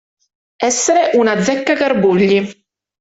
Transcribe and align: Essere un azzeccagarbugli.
Essere 0.69 1.11
un 1.19 1.27
azzeccagarbugli. 1.27 2.39